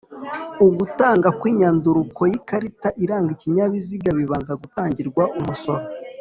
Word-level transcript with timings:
Ugutangwa 0.65 1.29
kw'inyandukuro 1.39 2.25
y'ikarita 2.31 2.89
iranga 3.03 3.29
ikinyabiziga 3.35 4.09
bibanza 4.17 4.53
gutangirwa 4.61 5.23
umusoro 5.39 5.83